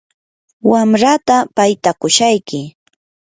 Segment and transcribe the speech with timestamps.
[0.71, 2.61] wamrataa paytakushayki.